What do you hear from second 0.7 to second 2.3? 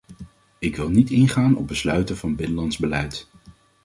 wil niet ingaan op besluiten